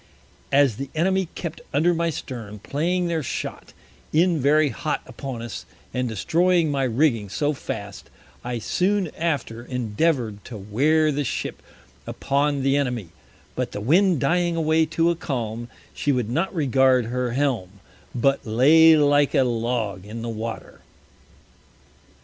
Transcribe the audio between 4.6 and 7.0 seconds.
hot upon us, and destroying my